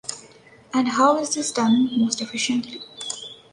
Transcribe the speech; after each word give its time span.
And 0.73 0.87
how 0.87 1.17
is 1.17 1.35
this 1.35 1.51
done 1.51 1.91
most 1.99 2.21
efficiently? 2.21 2.81